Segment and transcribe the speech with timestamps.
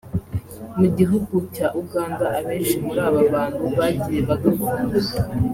[0.77, 4.81] mu gihugu cya Uganda abenshi muri aba bantu bagiye bagafungwa